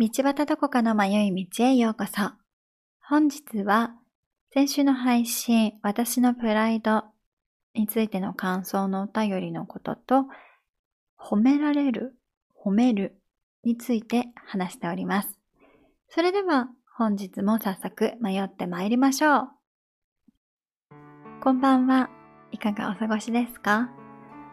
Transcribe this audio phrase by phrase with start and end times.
[0.00, 2.30] 道端どこかの迷い道へようこそ。
[3.02, 3.96] 本日は、
[4.54, 7.02] 先週の配信、私のプライド
[7.74, 10.26] についての感想のお便りのことと、
[11.18, 12.14] 褒められる、
[12.64, 13.20] 褒める
[13.64, 15.36] について話しております。
[16.10, 19.48] それでは、本日も早速迷って参りましょう。
[21.40, 22.08] こんばんは。
[22.52, 23.90] いかがお過ごしですか？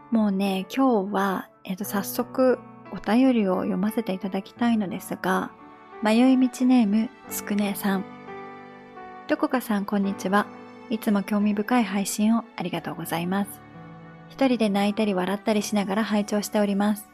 [0.09, 2.57] もうね、今日は、えっと、早速
[2.95, 5.51] お便りを読ませていただきたいのですが、
[6.01, 8.05] 迷い道ネーム、つくねさん。
[9.27, 10.47] どこかさん、こんにちは。
[10.89, 13.59] いつも興味深い配信をありがとうございます。
[14.29, 17.09] 一人で泣いたり笑ったりしながら拝聴しております。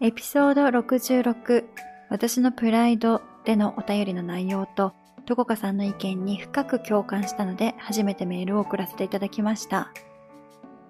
[0.00, 1.64] エピソード66、
[2.10, 4.92] 私のプライドでのお便りの内容と、
[5.24, 9.92] どこかさんの意見に深く共感したので、初めてメールを送らせていただきました。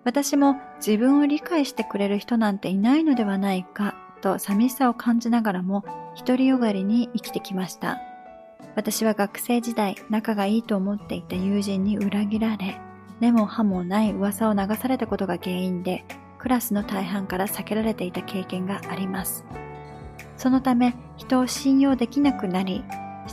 [0.04, 5.84] 私も自分を理解してくれる人なんていないのではないかと寂しさを感じながらも
[6.16, 8.00] 独りよがりに生きてきました。
[8.74, 12.80] 私は学生時代仲がいいと思っていた友人に裏切られ、
[13.20, 16.04] 根も葉もない噂を流されたことが原因で、
[16.38, 19.44] クラスの大半から避けられていた経験があります。
[20.36, 22.84] そのため人を信用できなくなり、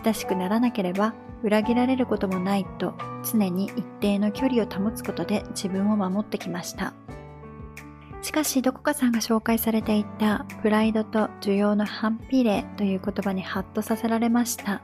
[0.04, 2.96] 親しくならなければ裏切られることもないと
[3.30, 6.94] 常に一定の距離を保つことで自分を守ってきました。
[8.24, 14.82] しかしどこかさんが紹介されていたプライドと需要の反比例という言葉にハッとさせられました。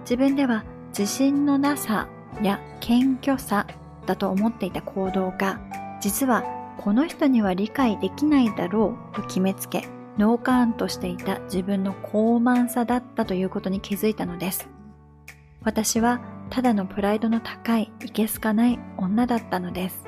[0.00, 2.08] 自分では自信のなさ
[2.42, 3.66] や謙虚さ
[4.06, 5.60] だと思っていた行動が
[6.00, 6.44] 実は
[6.78, 14.66] この人には理解できないだろうと決めつけノーカーンとしていた自分の高慢さだったということに気づいたのです。
[15.62, 20.05] 私はただのプライドの高いいけすかない女だったのです。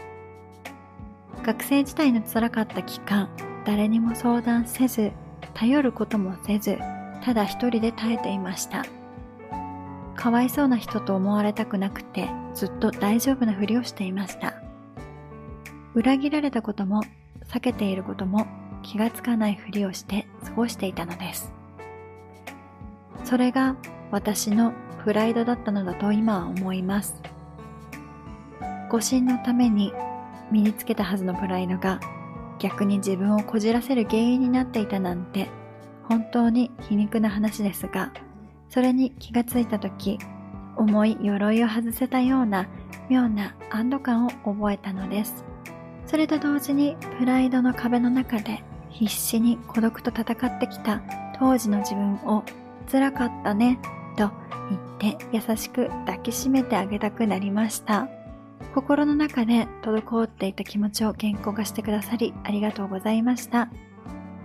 [1.48, 3.30] 学生時代の辛かった期間、
[3.64, 5.12] 誰にも相談せず、
[5.54, 6.76] 頼ることもせず、
[7.24, 8.84] ただ一人で耐えていました。
[10.14, 14.60] かわいそうな人と思われたくなくて、ずっと大丈夫なふりをしていました。
[15.94, 17.02] 裏切られたことも、
[17.46, 18.46] 避けていることも、
[18.82, 21.54] 気がつかないふりをして過ごしていたのです。
[23.24, 23.74] それが
[24.10, 27.22] 私のプライドだったのだと今は思います。
[28.90, 29.94] 誤信のために
[30.50, 32.00] 身につけたはずのプライドが
[32.58, 35.48] 逆に自分をこじらせる原因になっていたなんて
[36.04, 38.12] 本当に皮肉な話ですが
[38.68, 40.18] それに気がついた時
[40.76, 42.68] 重い鎧を外せたような
[43.08, 45.44] 妙な安堵感を覚えたのです。
[46.06, 51.02] それと同時にプライドの壁の中で必死に孤独と戦ってきた
[51.38, 52.44] 当時の自分を
[52.90, 53.78] 辛かったね
[54.16, 54.30] と
[55.00, 58.08] 言って優しく抱きしめてあげたくなりました。
[58.74, 63.68] 心の中で滞っていた気持ちを健康化してくださりありがとうございました。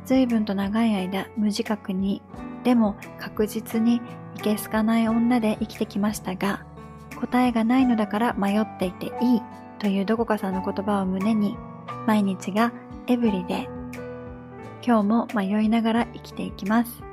[0.05, 2.21] 随分と長い間無自覚に、
[2.63, 4.01] でも確実に
[4.35, 6.65] いけすかない女で生きてきましたが、
[7.19, 9.41] 答えがないのだから迷っていていい
[9.79, 11.57] というどこかさんの言葉を胸に、
[12.05, 12.73] 毎日が
[13.07, 13.67] エブリデイ。
[14.85, 17.03] 今日も迷いながら生きていきます。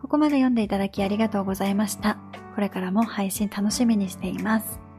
[0.00, 2.18] ここまで読んでいただきありがとうございました。
[2.54, 4.89] これからも配信楽しみにしています。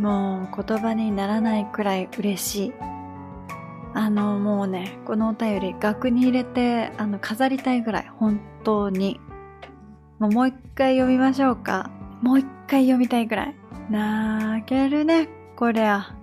[0.00, 2.72] もう言葉にならないくらい嬉しい。
[3.92, 9.20] あの、もうね、このお便り額に入れて、あの、飾りたいぐらい、本当に。
[10.18, 11.90] もう一回読みましょうか。
[12.22, 13.54] もう一回読みたいぐらい。
[13.90, 16.14] 泣けるね、こりゃ。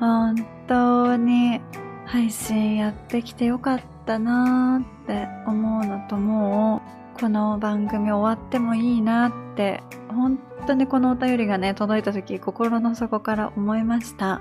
[0.00, 0.36] 本
[0.66, 1.62] 当に、
[2.04, 6.82] 配信やってきてよかったなーって思うのとも
[7.16, 9.82] う、この番組終わってもいいなって
[10.24, 14.40] 本当にこのお便りがね、届いた時、心の底から思いました。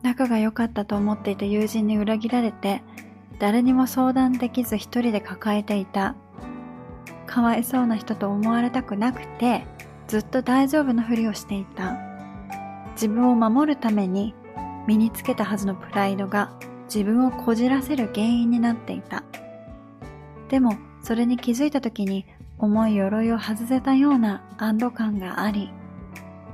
[0.00, 2.82] 仲が良かったと思っていた友人に裏切られて、
[3.38, 6.14] 誰にも相談できず一人で抱えていた。
[7.26, 9.66] かわいそうな人と思われたくなくて、
[10.08, 11.98] ずっと大丈夫なふりをしていた。
[12.92, 14.34] 自分を守るために
[14.86, 16.54] 身につけたはずのプライドが
[16.86, 19.24] 自分をこじらせる原因になっていた。
[20.48, 22.24] でも、それに気づいた時に
[22.62, 25.72] 重い鎧を外せたような安堵感があり、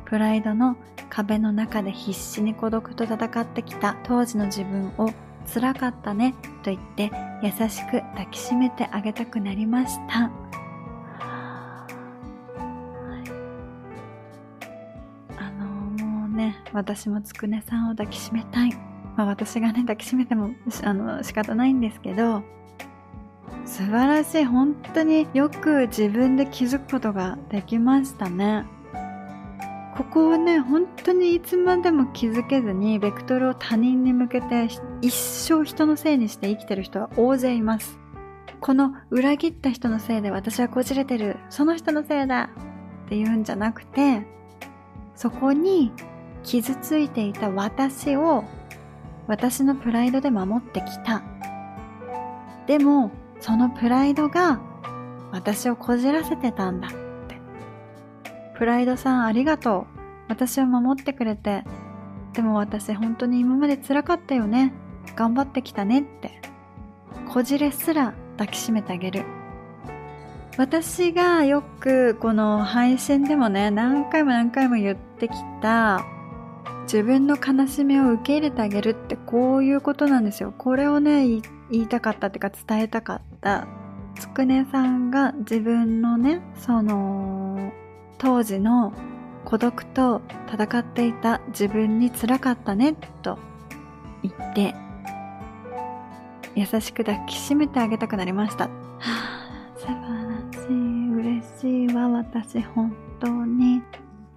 [0.07, 0.79] プライドの
[1.11, 5.13] 壁の中で必死に孤独と戦ってきた当時の自分を
[5.53, 7.11] 辛かったねと言って
[7.43, 10.31] 優しく抱きしめてあげたくなりました。
[15.37, 15.67] あの
[16.07, 18.73] もうね、私もつくねさんを抱きしめたい。
[19.15, 20.53] まあ私がね、抱きしめても
[20.85, 22.43] あの仕方ないんですけど、
[23.69, 24.45] 素晴らしい。
[24.45, 28.65] 本当によく自分で気づくことができましたね。
[29.95, 34.69] ここをね本当にいつまでも気づけずにベクトルを他人に向けて
[35.03, 37.99] 一生人のせいにして生きてる人は大勢います
[38.61, 42.51] この裏切った人のせいで私はこじれてるその人のせいだ
[43.07, 44.25] っていうんじゃなくて
[45.17, 45.91] そこに
[46.45, 48.45] 傷ついていた私を
[49.27, 51.25] 私のプライドで守ってきた
[52.69, 53.11] でも
[53.41, 54.61] そのプライドが
[55.33, 56.99] 私をこじらせてたんだって
[58.59, 59.99] プライドさんありがとう。
[60.29, 61.65] 私を守ってくれて。
[62.35, 64.73] でも私本当に今まで辛かったよね。
[65.17, 66.41] 頑張ってきたねって。
[67.29, 69.25] こじれすら抱きしめてあげる。
[70.57, 76.05] 私がよくこの配信でもね、何回も何回も言ってきた、
[76.83, 80.53] 自分の悲しみを受け入れてあげるってこういうことなんですよ。
[80.57, 81.29] これをね、
[81.71, 83.67] 言いたかったっていうか伝えたかったた。
[84.17, 87.73] つくねさんが自分のね、その、
[88.19, 88.93] 当時の
[89.45, 93.39] 孤独と戦っていた自分につらかったねと
[94.23, 94.75] 言って
[96.57, 98.65] 優しく抱きしめてあげたくなりました。
[98.65, 103.83] はあ、素晴らしい、嬉しいわ、私本当に。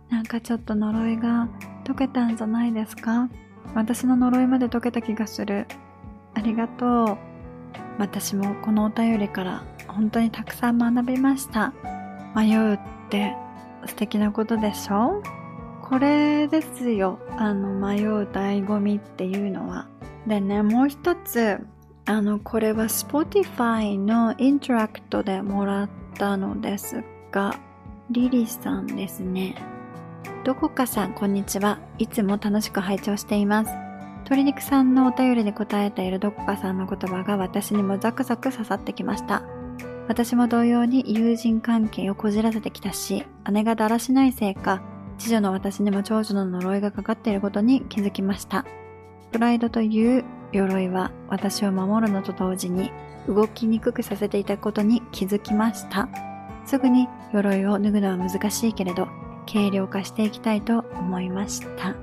[0.10, 1.50] なんかちょっと呪いが
[1.86, 3.30] 解けたんじゃないですか？
[3.74, 5.66] 私の呪いまで解けた気がする。
[6.36, 7.18] ありがとう。
[8.02, 11.72] 私もこのお便りから本当にたくさん学びました。
[12.36, 12.80] 迷うっ
[13.12, 13.36] て
[13.86, 15.22] 素敵なことでしょ？
[15.84, 17.20] これですよ。
[17.38, 19.88] あの、迷う醍醐味っていうのは。
[20.26, 21.60] でね、もう一つ、
[22.06, 27.54] あの、これは Spotify のイントラクトでもらったのですが、
[28.10, 29.54] リリさんですね。
[30.44, 31.78] どこかさん、こんにちは。
[32.00, 33.72] いつも楽しく拝聴しています。
[34.24, 39.44] 鶏肉さんのお便りで答えているどこかさんの言葉が私にもザクザク刺さってきました。
[40.08, 44.82] 私も同様に友人関係をこじらせてきたし、姉がだらしないせいか、
[45.18, 48.66] 次女の私にも長女の呪いがかかっていることに気づきました。
[49.32, 52.92] プライドという鎧は私を守るのと同時に
[53.28, 56.10] 動きにくくさせていたことに気づきました。
[56.66, 59.08] すぐに鎧を脱ぐのは難しいけれど、
[59.52, 61.96] 軽量化していきたいと思いました。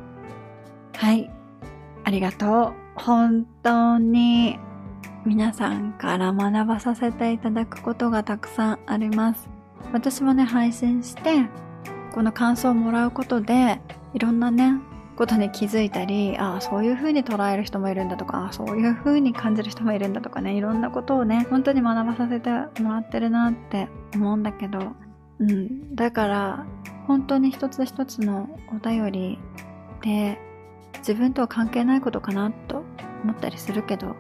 [0.97, 1.38] はい。
[2.05, 3.01] ありがとう。
[3.01, 4.59] 本当に
[5.25, 9.49] 皆さんから学ばさせていただくことがたくさんあります。
[9.93, 11.49] 私もね、配信して、
[12.13, 13.81] この感想をもらうことで、
[14.15, 14.81] いろんなね、
[15.17, 22.51] ことに気づいたり、ああ、そういう風に捉える人もいるんだとか、ああ、そういう風に感じる人もいるんだとかね、いろんなことをね、本当に学ばさせて
[22.81, 24.79] もらってるなって思うんだけど、
[25.41, 25.95] うん。
[25.95, 26.67] だから、
[27.07, 29.39] 本当に一つ一つのお便り
[30.03, 30.39] で、
[30.99, 32.83] 自分とは関係ないことかなと
[33.25, 34.17] 思ったりするけど、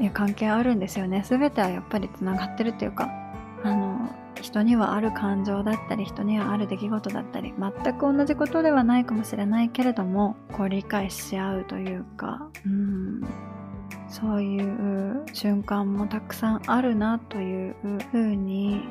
[0.00, 1.22] いや関係あるんですよね。
[1.26, 3.10] 全てはやっぱりつながってるっていうか
[3.62, 4.10] あの
[4.40, 13.20] 人にはある感情だったり人にはある出来事だったり全く同じことではないかもしれないけれどもこう理解し合うというかうん
[14.08, 17.74] そういう瞬間もたくさんあるなという
[18.10, 18.82] ふうに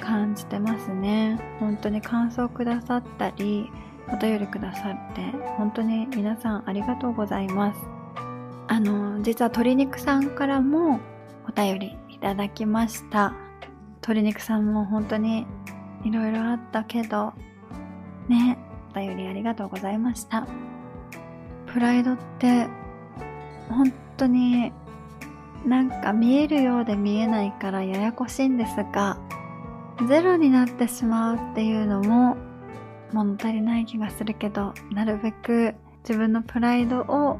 [0.00, 1.40] 感じてますね。
[1.58, 3.70] 本当に感想くださったり
[4.12, 5.22] お便りくださって
[5.56, 7.96] 本当に皆さんありがとうございます
[8.68, 11.00] あの、実は鶏肉さんからも
[11.48, 13.32] お便りいただきました。
[14.02, 15.46] 鶏肉さんも本当に
[16.04, 17.32] いろいろあったけど、
[18.28, 18.58] ね、
[18.92, 20.46] お便りありがとうございました。
[21.66, 22.66] プライドって
[23.68, 24.72] 本当に
[25.64, 29.18] なんか見えるようで見えないからややこしいんですが、
[30.08, 32.36] ゼロになってしまうっていうのも
[33.12, 35.74] 物足りない気がするけど、なるべく
[36.08, 37.38] 自分のプライドを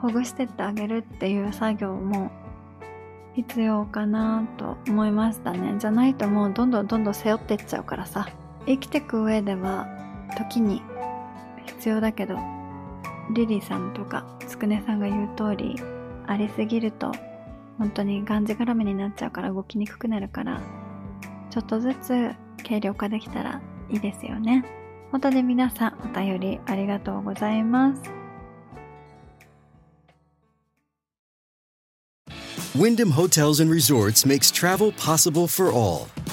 [0.00, 2.30] ほぐしてってあげるっていう作業も
[3.34, 5.74] 必要かなと思いましたね。
[5.78, 8.28] じゃないともうどんどんどんどん背負ってっちゃうからさ。
[8.68, 9.86] 生きてく上では
[10.36, 10.82] 時に
[11.66, 12.36] 必要だけど
[13.32, 15.76] リリーさんとかつくねさんが言う通り
[16.26, 17.12] ありすぎると
[17.78, 20.60] 本当にがんじがらめになっちゃうから動きにくくなるから
[21.48, 22.30] ちょっとずつ
[22.62, 24.64] 軽量化できたらいいですよね。
[25.10, 28.02] 本当に皆さんお便りありがとうございます
[32.76, 36.06] Wyndham Hotels and Resorts makes travel possible for all.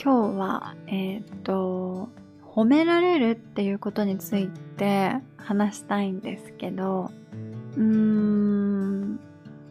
[0.00, 2.08] 今日は、えっ、と、
[2.44, 7.10] 褒められるっていうことについて話したいんですけど、
[7.76, 9.18] うーん、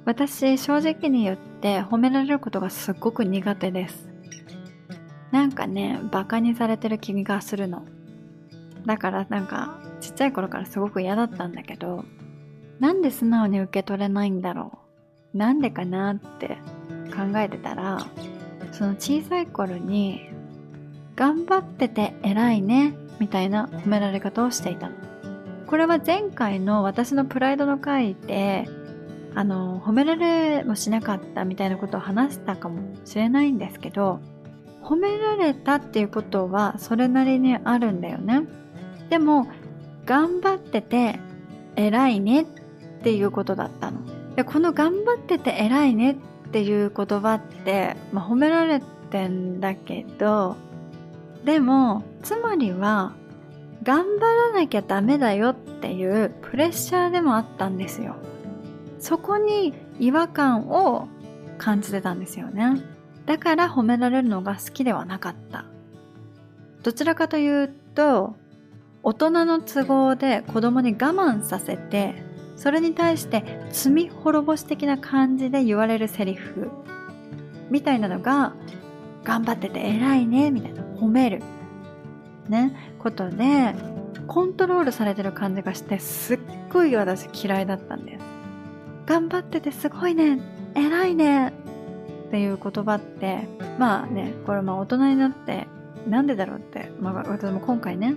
[0.03, 4.09] 私正直に言って褒められることがすっごく苦手です。
[5.31, 7.85] なんかね、バカにされてる気がするの。
[8.85, 12.03] だからなんかちっちゃい頃からすごく嫌だったんだけど、
[12.79, 14.77] なんで素直に受け取れないんだろ
[15.33, 15.37] う。
[15.37, 16.57] なんでかなって
[17.15, 18.07] 考えてたら、
[18.77, 20.29] その小さい頃に
[21.15, 24.95] 頑張ってて偉いねみたいな褒められ方をしていたの。
[25.65, 28.65] これは前回の私のプライドの回で
[29.33, 34.19] あの褒められもしなかったみたいなことを話したかもしれないんですけど
[34.83, 38.43] 褒められたっていうことはそれなりにあるんだよね。
[39.09, 39.47] でも
[40.05, 41.19] 頑張ってて
[41.75, 42.45] 偉いねっ
[43.01, 44.01] ていうことだったの。
[44.35, 46.15] でこの頑張ってて偉いねっ
[46.47, 50.55] っていう言葉って、まあ、褒められてんだけど
[51.43, 53.13] でもつまりは
[53.83, 58.15] 頑張らなきゃダメだよっていうプレッシャーでもあったんですよ。
[58.99, 61.07] そこに違和感を
[61.57, 62.81] 感じてたんですよね。
[63.25, 65.65] だから褒められるのが好きではなかった。
[66.83, 68.35] どちらかというと
[69.03, 72.26] 大人の都合で子供に我慢させて
[72.57, 76.69] それに対して罪滅ぼし的な感じで言われるセリフ。
[77.69, 78.53] みたいなのが
[79.23, 81.41] 頑張ってて偉いねみたいな褒める。
[82.49, 83.75] ねことで
[84.27, 86.39] コントロールされてる感じがしてすっ
[86.71, 88.25] ごい私嫌いだったんです
[89.05, 90.39] 頑張っててすごいね
[90.75, 91.51] 偉いねっ
[92.31, 93.47] ていう言葉って
[93.77, 95.67] まあねこれまあ大人になって
[96.07, 98.15] なんでだろうって、まあ、私も今回ね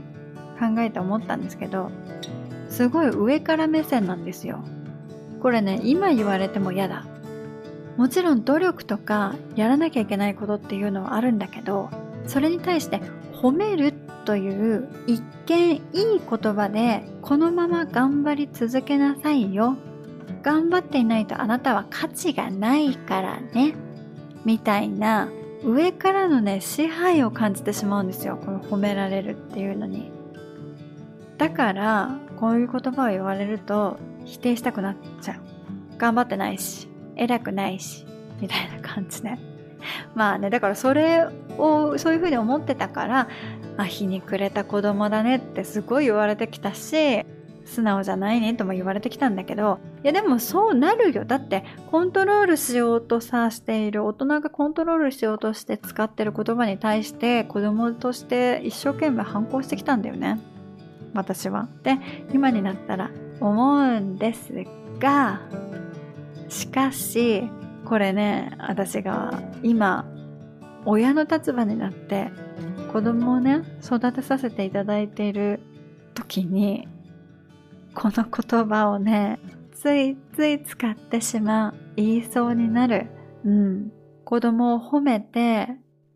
[0.59, 1.91] 考えて思ったんですけど
[2.71, 4.65] すごい上から目線なんですよ。
[5.43, 7.05] これね今言われても嫌だ。
[7.97, 11.91] もちろん努力とかやらなきゃいけないことっていうのはあるんだけど
[12.27, 13.01] それに対して
[13.35, 13.93] 褒める
[14.25, 19.77] という一見いい言葉でこのまま頑張り続けなさいよ。
[20.43, 23.75] 頑張っていないとあなたは価値がないからね。
[24.45, 25.29] みたいな
[25.65, 28.39] 上からのね支配を感じてしまうんですよ。
[28.43, 30.11] この褒められるっていうのに。
[31.37, 35.51] だからこういう言葉を言われると否定したくなっちゃう。
[36.01, 38.07] 頑張ってないし偉くないし
[38.41, 39.37] みたいな感じで
[40.17, 41.27] まあねだからそれ
[41.59, 43.29] をそういうふうに思ってたから
[43.77, 47.25] あ日に暮れた子供だねってすごい言われてきたし
[47.67, 51.27] 素直じゃないねとも言われてきたんだけどいやでもそうなるよ。
[51.27, 60.41] だってコントロールしようとさしている大人がコントロールしようとして使ってる言葉に対して子供として一生懸命反抗してきたんだよね。
[61.15, 61.69] 私は。
[61.83, 61.99] で
[62.33, 64.53] 今になったら思うんです
[64.99, 65.41] が
[66.49, 67.45] しかし
[67.85, 70.07] これね私が今
[70.85, 72.31] 親の立場になって
[72.93, 75.61] 子供をね育てさせていただいている
[76.15, 76.89] 時に
[77.95, 79.39] この言葉をね
[79.73, 83.07] ついつい使ってしまう言いそうになる。
[83.45, 83.93] うん。
[84.25, 85.69] 子供を褒めて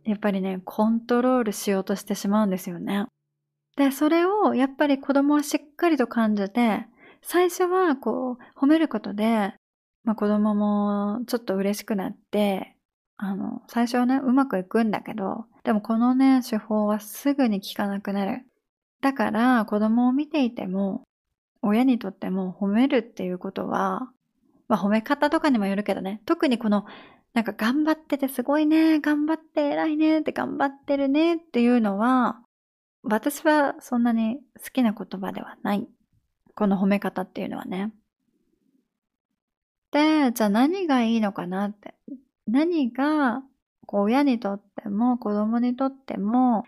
[0.05, 3.07] やっぱりねコントロールしようとしてしまうんですよね。
[3.77, 6.87] でそれをやっぱり子供はしっかりと感じて
[7.23, 9.55] 最初はこう褒めることで
[10.05, 12.77] まあ、子供もちょっと嬉しくなって、
[13.17, 18.45] あの、最初はね、うまくいくんだけど、でもこのね、手法はすぐに効かなくなる。
[19.01, 21.05] だから子供を見ていても、
[21.63, 24.11] 親にとっても褒めるっていうことは、
[24.69, 26.85] まあ褒め方とかにもよるけどね、特にこの、
[27.33, 32.41] なんか頑張っててすごいね、頑張って偉いねって頑張ってるねっていうのは、
[33.05, 35.87] 私はそんなに好きな言葉ではない。
[36.55, 37.93] この褒め方っていうのはね。
[39.93, 41.95] で、じゃあ何がいいのかなって。
[42.47, 43.43] 何が、
[43.87, 46.65] こう親にとっても子供にとっても、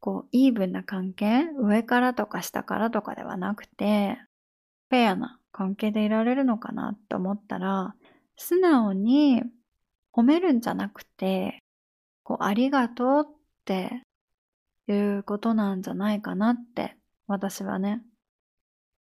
[0.00, 4.18] こう、イーブンな関係上からとか下からとかではなくて、
[4.90, 7.94] フェアな関係でいられるのかなって思ったら、
[8.36, 9.42] 素直に
[10.12, 11.58] 褒めるんじゃなくて、
[12.24, 14.02] こう、ありがとうって
[14.92, 18.02] いうことなんじゃないかなって、私はね、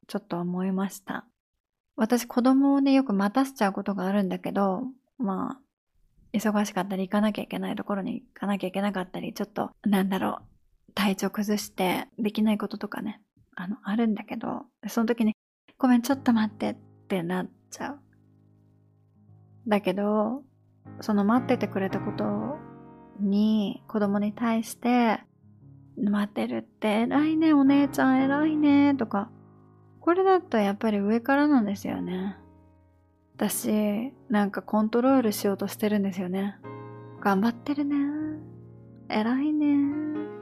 [0.07, 1.25] ちょっと思いました。
[1.95, 4.83] 私子供をね、よく待たせちゃうことがあるんだけど、
[5.17, 5.59] まあ、
[6.33, 10.39] 忙しかったり行かなきゃいけないところに行かなきゃいけなかったり、ちょっと、なんだろ
[10.89, 13.21] う、体調崩してできないこととかね、
[13.55, 15.35] あの、あるんだけど、その時に、
[15.77, 16.75] ごめん、ちょっと待ってっ
[17.07, 17.99] てなっちゃう。
[19.67, 20.43] だけど、
[21.01, 22.57] その待っててくれたこと
[23.19, 25.21] に、子供に対して、
[25.99, 29.29] 待ってるって偉いね、お姉ちゃん偉いね、とか、
[29.99, 32.37] これだとやっぱり上からなんですよね。
[33.35, 36.57] 私、なんかコントロールしようとしてるんですよね。
[37.21, 37.95] 頑張ってるね。
[39.09, 39.77] 偉いね。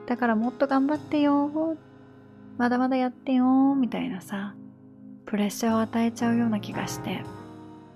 [0.08, 1.78] だからもっと頑張ってよ。
[2.58, 3.76] まだまだやってよ。
[3.76, 4.56] みたいなさ、
[5.26, 7.24] プレッシャーを与えちゃうような気がして。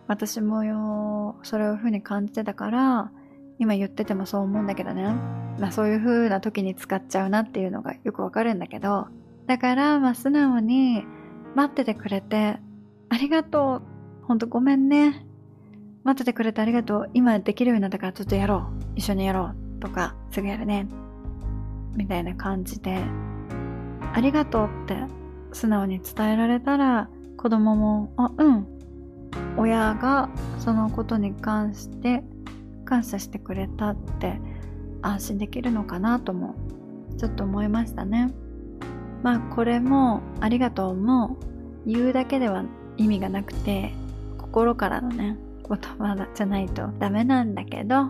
[0.08, 3.12] 私もよ、それをふうに感じてたから、
[3.62, 5.04] 今言っててもそう思うんだけどね。
[5.60, 9.08] まあそういう風な時に使っちゃうなっていうのがよくわかるんだけど、
[9.46, 11.06] だからまあ素直に
[11.54, 12.58] 待っててくれて
[13.10, 13.84] ありがと
[14.24, 14.26] う。
[14.26, 15.28] ほんとごめんね。
[16.04, 17.10] 待っててくれてありがとう。
[17.14, 18.84] 今できるようになったからちょっとやろう。
[18.96, 19.80] 一緒にやろう。
[19.80, 20.88] とか、すぐやるね。
[21.96, 23.00] みたいな感じで、
[24.12, 24.96] ありがとうって
[25.52, 28.68] 素直に伝えられたら、子供も、あ、うん。
[29.56, 32.24] 親がそのことに関して
[32.92, 34.42] 感謝してくれたって
[35.02, 36.56] 安心できるのかなとも
[37.18, 38.34] ちょっと思いましたね。
[39.24, 41.38] まあこれもありがとうも
[41.86, 42.66] 言うだけでは
[42.98, 43.94] 意味がなくて
[44.38, 45.38] 心からのね
[45.70, 48.08] 言葉じゃないとダメなんだけど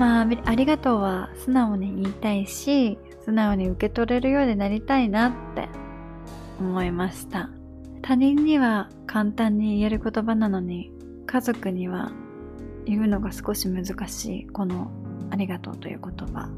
[0.00, 5.68] まあありがとうは素直に言いたいし素直に受け取れるようになりたいなって
[6.58, 7.50] 思いました
[8.02, 10.90] 他人には簡単に言える言葉なのに
[11.26, 12.10] 家族には
[12.86, 14.90] 言うのが少し難しいこの
[15.30, 16.48] ありがとうという言葉。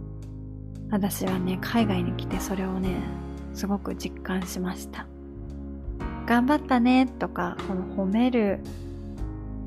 [0.90, 2.96] 私はね海外に来てそれをね
[3.54, 5.06] すごく実感しました。
[6.26, 8.60] 頑張ったねとかこの褒める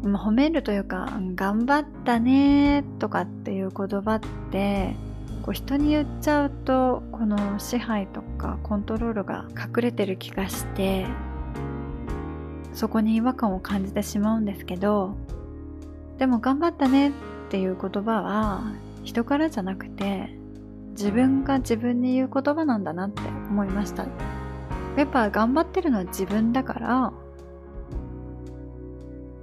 [0.03, 4.19] 褒めるというか頑張ったねとかっていう言葉っ
[4.51, 4.95] て
[5.41, 11.05] こう人に言っちゃうとこの支配とかコントロールが隠れてる気がして
[12.73, 15.17] そこに違和感を感じてしまうんですけど
[16.19, 17.11] でも頑張ったねっ
[17.49, 18.73] ていう言葉は
[19.03, 20.29] 人からじゃなくて
[20.91, 24.05] 自分が自分に言う言葉なんだなって思いました。
[24.97, 27.13] やっぱ頑張ってるのは自分だから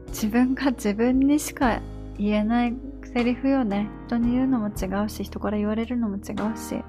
[0.09, 1.81] 自分が自分にしか
[2.19, 3.89] 言えないセリフよね。
[4.07, 6.83] 人に言うのも違うし人から言われるのも違うし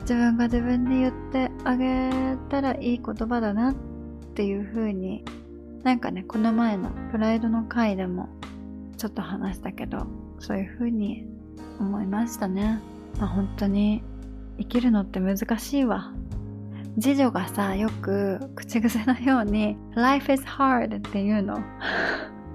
[0.00, 3.74] 自分が自分に言ってあげたらいい言葉だなっ
[4.34, 5.24] ていう風に
[5.82, 8.28] なんかね、この前のプライドの回でも
[9.02, 10.06] ちょっと話したけど、
[10.38, 11.26] そういう風に
[11.80, 12.80] 思いましたね。
[13.18, 14.00] まあ、本当に
[14.58, 16.12] 生きるのって難しいわ。
[17.00, 21.58] 次女がさ、よく口癖のように Life is hard って言うの。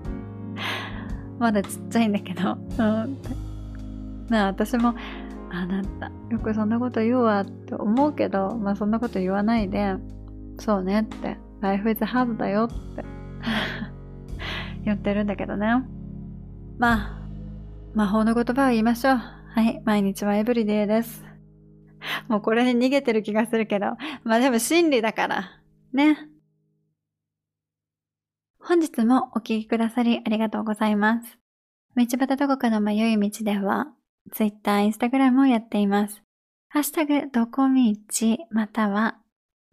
[1.37, 2.53] まだちっちゃいんだけど。
[2.53, 3.17] うん。
[4.29, 4.95] なあ、私も、
[5.49, 9.95] あ、なんだ、よくそんなこと言うわって思うけど、まあそんなこと言わないで、
[10.59, 13.03] そうねって、Life is hard だよって
[14.85, 15.83] 言ってるんだけどね。
[16.77, 17.21] まあ、
[17.95, 19.15] 魔法の言葉を言いましょう。
[19.15, 19.81] はい。
[19.83, 21.25] 毎日はエブリデイです。
[22.27, 23.97] もうこれに逃げてる気がするけど。
[24.23, 25.61] まあでも真理だから。
[25.91, 26.17] ね。
[28.59, 31.37] 本日もお聴きくださりありがとうございます。
[31.95, 33.87] 道端どこかの迷い道では、
[34.31, 36.21] Twitter、Instagram をやっています。
[36.69, 39.17] ハッシュタグ、どこみち、または、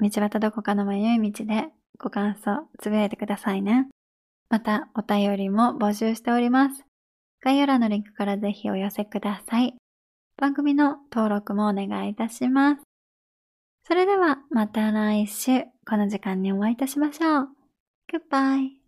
[0.00, 1.66] 道端どこかの迷い道で
[1.98, 3.88] ご感想つぶやいてくださいね。
[4.48, 6.93] また、お便りも募集しております。
[7.44, 9.74] 概要欄のリンクからぜひお寄せください。
[10.38, 12.82] 番組の登録もお願いいたします。
[13.86, 17.48] それではまた来週この時間にお会いいたしましょう。
[18.10, 18.83] Goodbye.